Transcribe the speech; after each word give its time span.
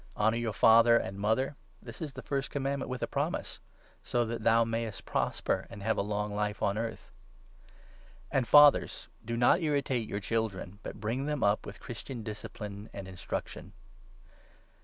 'Honour 0.17 0.41
thy 0.41 0.51
father 0.51 0.97
and 0.97 1.19
mother 1.19 1.55
'—this 1.83 2.01
is 2.01 2.13
the 2.13 2.23
2 2.23 2.27
first 2.27 2.49
Commandment 2.49 2.89
with 2.89 3.03
a 3.03 3.07
promise— 3.07 3.59
'so 4.03 4.25
that 4.25 4.41
thou 4.41 4.63
mayest 4.63 5.05
3 5.05 5.11
prosper 5.11 5.67
and 5.69 5.83
have 5.83 5.95
a 5.95 6.01
long 6.01 6.33
life 6.33 6.63
on 6.63 6.75
earth.' 6.75 7.11
And 8.31 8.47
fathers, 8.47 9.09
do 9.23 9.35
4 9.35 9.37
not 9.37 9.61
irritate 9.61 10.09
your 10.09 10.19
children, 10.19 10.79
but 10.81 10.99
bring 10.99 11.27
them 11.27 11.43
up 11.43 11.67
with 11.67 11.79
Christian 11.79 12.23
discipline 12.23 12.89
and 12.95 13.07
instruction. 13.07 13.73